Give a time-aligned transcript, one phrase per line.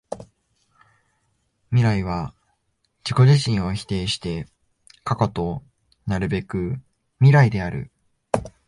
[1.69, 2.33] 未来は
[3.07, 4.47] 自己自身を否定して
[5.03, 5.61] 過去と
[6.07, 6.81] なるべく
[7.19, 7.91] 未来である。